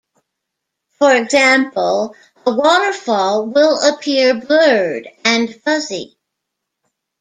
For 0.97 1.13
example, 1.15 2.15
a 2.47 2.55
waterfall 2.55 3.45
will 3.45 3.79
appear 3.87 4.33
blurred 4.33 5.07
and 5.23 5.53
fuzzy. 5.61 6.17